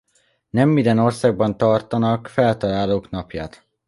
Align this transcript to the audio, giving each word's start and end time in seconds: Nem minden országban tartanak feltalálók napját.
Nem 0.49 0.69
minden 0.69 0.99
országban 0.99 1.57
tartanak 1.57 2.27
feltalálók 2.27 3.09
napját. 3.09 3.63